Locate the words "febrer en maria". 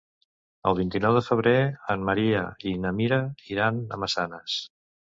1.25-2.41